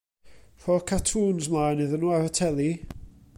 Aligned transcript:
Rho'r 0.63 0.83
cartŵns 0.91 1.47
mlaen 1.53 1.83
iddyn 1.85 2.03
nhw 2.05 2.11
ar 2.17 2.27
y 2.29 2.31
teli. 2.39 2.71